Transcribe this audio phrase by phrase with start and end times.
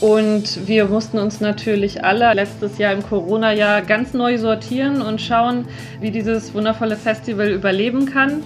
[0.00, 5.66] Und wir mussten uns natürlich alle letztes Jahr im Corona-Jahr ganz neu sortieren und schauen,
[6.00, 8.42] wie dieses wundervolle Festival überleben kann.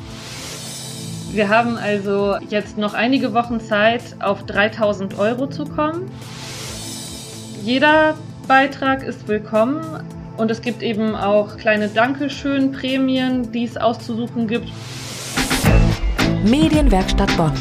[1.32, 6.10] Wir haben also jetzt noch einige Wochen Zeit, auf 3000 Euro zu kommen.
[7.64, 8.16] Jeder
[8.48, 9.80] Beitrag ist willkommen
[10.36, 14.68] und es gibt eben auch kleine Dankeschön-Prämien, die es auszusuchen gibt.
[16.44, 17.52] Medienwerkstatt Bonn.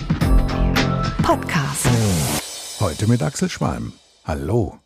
[2.80, 3.92] Heute mit Axel Schwalm.
[4.24, 4.80] Hallo.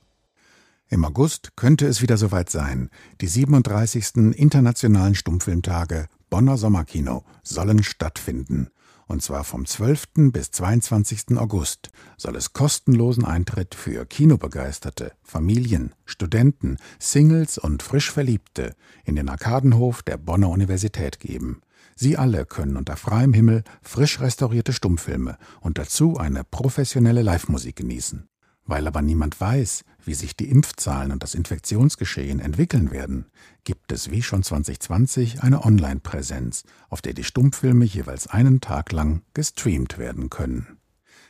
[0.90, 2.90] Im August könnte es wieder soweit sein.
[3.22, 4.34] Die 37.
[4.36, 8.72] Internationalen Stummfilmtage Bonner Sommerkino sollen stattfinden.
[9.08, 10.32] Und zwar vom 12.
[10.32, 11.38] bis 22.
[11.38, 19.30] August soll es kostenlosen Eintritt für Kinobegeisterte, Familien, Studenten, Singles und frisch Verliebte in den
[19.30, 21.62] Arkadenhof der Bonner Universität geben.
[21.96, 28.28] Sie alle können unter freiem Himmel frisch restaurierte Stummfilme und dazu eine professionelle Live-Musik genießen.
[28.66, 33.26] Weil aber niemand weiß, wie sich die Impfzahlen und das Infektionsgeschehen entwickeln werden,
[33.64, 39.22] gibt es wie schon 2020 eine Online-Präsenz, auf der die Stummfilme jeweils einen Tag lang
[39.34, 40.78] gestreamt werden können.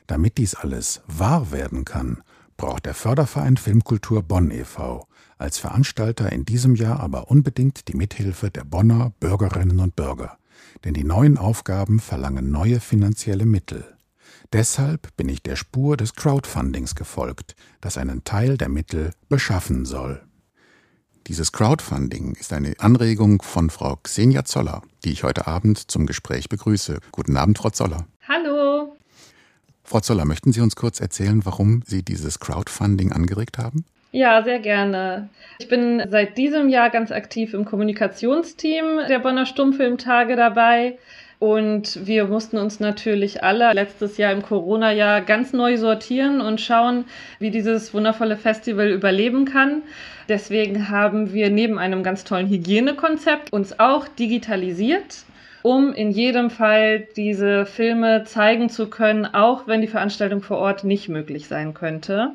[0.05, 2.21] Damit dies alles wahr werden kann,
[2.57, 5.07] braucht der Förderverein Filmkultur Bonn e.V.
[5.37, 10.37] als Veranstalter in diesem Jahr aber unbedingt die Mithilfe der Bonner Bürgerinnen und Bürger
[10.83, 13.92] denn die neuen Aufgaben verlangen neue finanzielle Mittel.
[14.53, 20.21] Deshalb bin ich der Spur des Crowdfundings gefolgt, das einen Teil der Mittel beschaffen soll.
[21.25, 26.49] Dieses Crowdfunding ist eine Anregung von Frau Xenia Zoller, die ich heute Abend zum Gespräch
[26.49, 26.99] begrüße.
[27.11, 28.05] Guten Abend, Frau Zoller.
[28.27, 28.95] Hallo.
[29.83, 33.85] Frau Zoller, möchten Sie uns kurz erzählen, warum Sie dieses Crowdfunding angeregt haben?
[34.11, 35.29] Ja, sehr gerne.
[35.57, 40.99] Ich bin seit diesem Jahr ganz aktiv im Kommunikationsteam der Bonner Stummfilmtage dabei.
[41.39, 47.05] Und wir mussten uns natürlich alle letztes Jahr im Corona-Jahr ganz neu sortieren und schauen,
[47.39, 49.81] wie dieses wundervolle Festival überleben kann.
[50.29, 55.25] Deswegen haben wir neben einem ganz tollen Hygienekonzept uns auch digitalisiert,
[55.63, 60.83] um in jedem Fall diese Filme zeigen zu können, auch wenn die Veranstaltung vor Ort
[60.83, 62.31] nicht möglich sein könnte.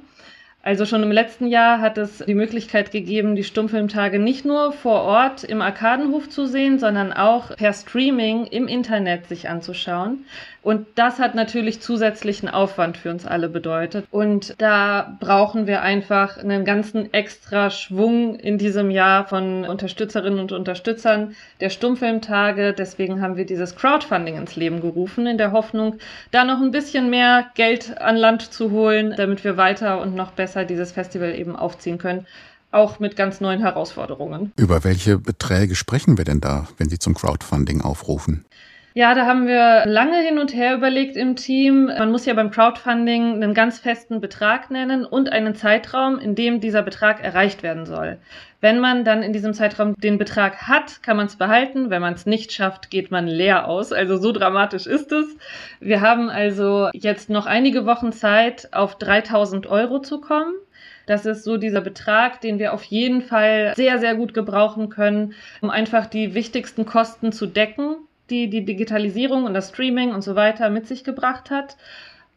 [0.60, 5.02] Also schon im letzten Jahr hat es die Möglichkeit gegeben, die Stummfilmtage nicht nur vor
[5.02, 10.24] Ort im Arkadenhof zu sehen, sondern auch per Streaming im Internet sich anzuschauen.
[10.60, 14.04] Und das hat natürlich zusätzlichen Aufwand für uns alle bedeutet.
[14.10, 20.52] Und da brauchen wir einfach einen ganzen extra Schwung in diesem Jahr von Unterstützerinnen und
[20.52, 22.74] Unterstützern der Stummfilmtage.
[22.74, 25.98] Deswegen haben wir dieses Crowdfunding ins Leben gerufen, in der Hoffnung,
[26.32, 30.32] da noch ein bisschen mehr Geld an Land zu holen, damit wir weiter und noch
[30.32, 32.26] besser dieses Festival eben aufziehen können
[32.70, 34.52] auch mit ganz neuen Herausforderungen.
[34.56, 38.44] Über welche Beträge sprechen wir denn da, wenn Sie zum Crowdfunding aufrufen?
[38.94, 41.86] Ja, da haben wir lange hin und her überlegt im Team.
[41.86, 46.60] Man muss ja beim Crowdfunding einen ganz festen Betrag nennen und einen Zeitraum, in dem
[46.60, 48.18] dieser Betrag erreicht werden soll.
[48.60, 51.90] Wenn man dann in diesem Zeitraum den Betrag hat, kann man es behalten.
[51.90, 53.92] Wenn man es nicht schafft, geht man leer aus.
[53.92, 55.36] Also so dramatisch ist es.
[55.80, 60.54] Wir haben also jetzt noch einige Wochen Zeit, auf 3000 Euro zu kommen.
[61.06, 65.34] Das ist so dieser Betrag, den wir auf jeden Fall sehr, sehr gut gebrauchen können,
[65.60, 67.96] um einfach die wichtigsten Kosten zu decken
[68.30, 71.76] die die Digitalisierung und das Streaming und so weiter mit sich gebracht hat.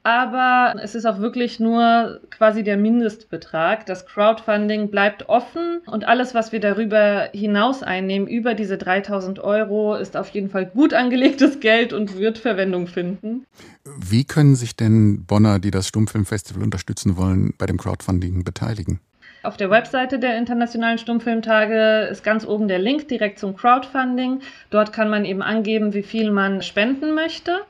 [0.03, 3.85] Aber es ist auch wirklich nur quasi der Mindestbetrag.
[3.85, 9.95] Das Crowdfunding bleibt offen und alles, was wir darüber hinaus einnehmen, über diese 3000 Euro,
[9.95, 13.45] ist auf jeden Fall gut angelegtes Geld und wird Verwendung finden.
[13.85, 19.01] Wie können sich denn Bonner, die das Stummfilmfestival unterstützen wollen, bei dem Crowdfunding beteiligen?
[19.43, 24.41] Auf der Webseite der Internationalen Stummfilmtage ist ganz oben der Link direkt zum Crowdfunding.
[24.69, 27.61] Dort kann man eben angeben, wie viel man spenden möchte.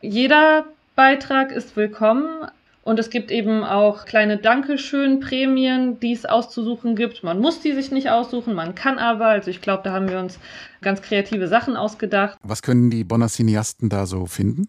[0.00, 0.64] Jeder
[0.96, 2.46] Beitrag ist willkommen.
[2.82, 7.22] Und es gibt eben auch kleine Dankeschön-Prämien, die es auszusuchen gibt.
[7.22, 9.26] Man muss die sich nicht aussuchen, man kann aber.
[9.26, 10.40] Also ich glaube, da haben wir uns
[10.80, 12.38] ganz kreative Sachen ausgedacht.
[12.42, 14.68] Was können die Bonner Cineasten da so finden?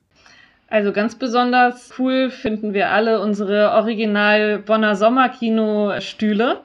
[0.71, 6.61] Also ganz besonders cool finden wir alle unsere Original Bonner Sommerkino-Stühle.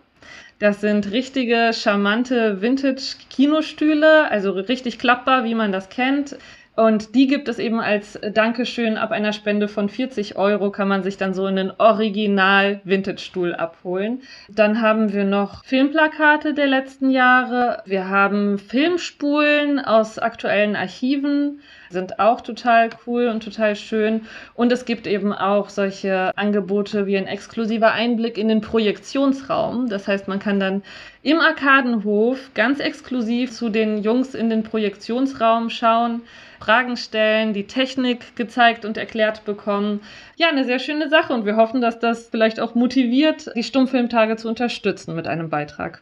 [0.61, 6.37] Das sind richtige, charmante Vintage-Kinostühle, also richtig klappbar, wie man das kennt.
[6.77, 8.99] Und die gibt es eben als Dankeschön.
[8.99, 14.21] Ab einer Spende von 40 Euro kann man sich dann so einen Original-Vintage-Stuhl abholen.
[14.49, 17.83] Dann haben wir noch Filmplakate der letzten Jahre.
[17.87, 21.61] Wir haben Filmspulen aus aktuellen Archiven.
[21.91, 24.27] Sind auch total cool und total schön.
[24.55, 29.89] Und es gibt eben auch solche Angebote wie ein exklusiver Einblick in den Projektionsraum.
[29.89, 30.83] Das heißt, man kann dann
[31.23, 36.23] im Arkadenhof ganz exklusiv zu den Jungs in den Projektionsraum schauen,
[36.61, 40.01] Fragen stellen, die Technik gezeigt und erklärt bekommen.
[40.37, 44.37] Ja, eine sehr schöne Sache und wir hoffen, dass das vielleicht auch motiviert, die Stummfilmtage
[44.37, 46.01] zu unterstützen mit einem Beitrag.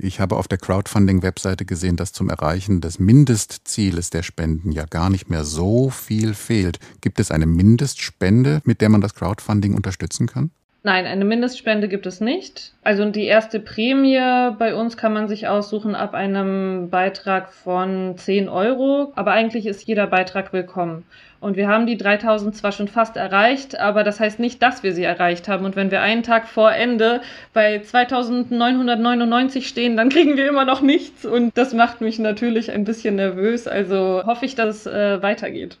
[0.00, 5.10] Ich habe auf der Crowdfunding-Webseite gesehen, dass zum Erreichen des Mindestzieles der Spenden ja gar
[5.10, 6.78] nicht mehr so viel fehlt.
[7.00, 10.52] Gibt es eine Mindestspende, mit der man das Crowdfunding unterstützen kann?
[10.88, 12.72] Nein, eine Mindestspende gibt es nicht.
[12.82, 14.18] Also die erste Prämie
[14.58, 19.12] bei uns kann man sich aussuchen ab einem Beitrag von 10 Euro.
[19.14, 21.04] Aber eigentlich ist jeder Beitrag willkommen.
[21.40, 24.94] Und wir haben die 3000 zwar schon fast erreicht, aber das heißt nicht, dass wir
[24.94, 25.66] sie erreicht haben.
[25.66, 27.20] Und wenn wir einen Tag vor Ende
[27.52, 31.26] bei 2999 stehen, dann kriegen wir immer noch nichts.
[31.26, 33.68] Und das macht mich natürlich ein bisschen nervös.
[33.68, 35.76] Also hoffe ich, dass es äh, weitergeht.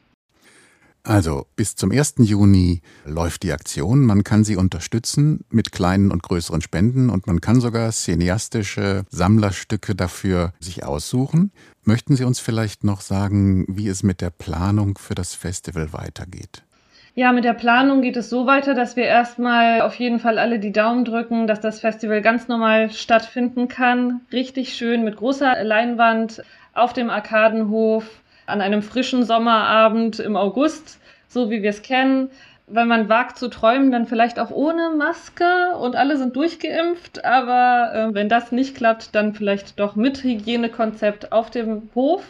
[1.08, 2.16] Also bis zum 1.
[2.18, 4.04] Juni läuft die Aktion.
[4.04, 9.94] Man kann sie unterstützen mit kleinen und größeren Spenden und man kann sogar cineastische Sammlerstücke
[9.94, 11.50] dafür sich aussuchen.
[11.82, 16.62] Möchten Sie uns vielleicht noch sagen, wie es mit der Planung für das Festival weitergeht?
[17.14, 20.58] Ja, mit der Planung geht es so weiter, dass wir erstmal auf jeden Fall alle
[20.58, 24.20] die Daumen drücken, dass das Festival ganz normal stattfinden kann.
[24.30, 26.42] Richtig schön mit großer Leinwand
[26.74, 28.04] auf dem Arkadenhof
[28.48, 32.30] an einem frischen Sommerabend im August, so wie wir es kennen.
[32.66, 37.24] Wenn man wagt zu träumen, dann vielleicht auch ohne Maske und alle sind durchgeimpft.
[37.24, 42.22] Aber äh, wenn das nicht klappt, dann vielleicht doch mit Hygienekonzept auf dem Hof.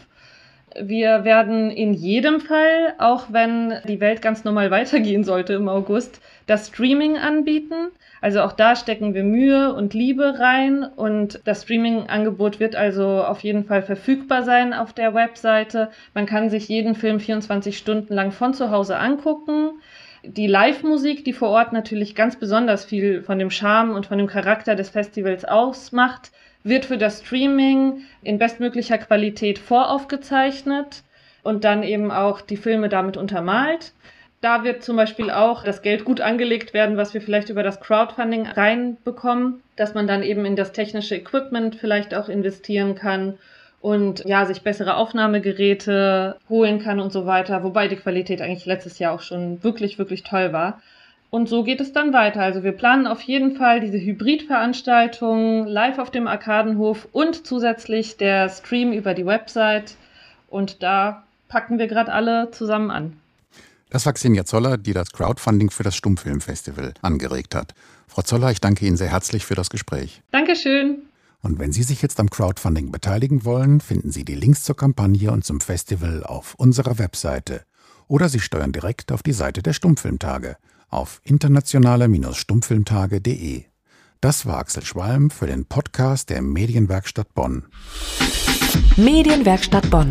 [0.81, 6.20] Wir werden in jedem Fall, auch wenn die Welt ganz normal weitergehen sollte im August,
[6.49, 7.91] das Streaming anbieten.
[8.21, 13.41] Also auch da stecken wir Mühe und Liebe rein und das Streaming-Angebot wird also auf
[13.41, 15.91] jeden Fall verfügbar sein auf der Webseite.
[16.15, 19.81] Man kann sich jeden Film 24 Stunden lang von zu Hause angucken.
[20.25, 24.27] Die Live-Musik, die vor Ort natürlich ganz besonders viel von dem Charme und von dem
[24.27, 26.33] Charakter des Festivals ausmacht,
[26.65, 31.05] wird für das Streaming in bestmöglicher Qualität voraufgezeichnet
[31.43, 33.93] und dann eben auch die Filme damit untermalt.
[34.40, 37.81] Da wird zum Beispiel auch das Geld gut angelegt werden, was wir vielleicht über das
[37.81, 43.38] Crowdfunding reinbekommen, dass man dann eben in das technische Equipment vielleicht auch investieren kann
[43.81, 48.99] und ja, sich bessere Aufnahmegeräte holen kann und so weiter, wobei die Qualität eigentlich letztes
[49.00, 50.81] Jahr auch schon wirklich, wirklich toll war.
[51.31, 52.41] Und so geht es dann weiter.
[52.41, 58.49] Also wir planen auf jeden Fall diese Hybridveranstaltung live auf dem Arkadenhof und zusätzlich der
[58.49, 59.96] Stream über die Website.
[60.49, 63.20] Und da packen wir gerade alle zusammen an.
[63.90, 67.75] Das war Xenia Zoller, die das Crowdfunding für das Stummfilmfestival angeregt hat.
[68.06, 70.23] Frau Zoller, ich danke Ihnen sehr herzlich für das Gespräch.
[70.31, 70.99] Dankeschön.
[71.40, 75.31] Und wenn Sie sich jetzt am Crowdfunding beteiligen wollen, finden Sie die Links zur Kampagne
[75.31, 77.62] und zum Festival auf unserer Webseite.
[78.08, 80.56] Oder Sie steuern direkt auf die Seite der Stummfilmtage
[80.91, 83.64] auf internationale-stummfilmtage.de.
[84.20, 87.67] Das war Axel Schwalm für den Podcast der Medienwerkstatt Bonn.
[88.96, 90.11] Medienwerkstatt Bonn.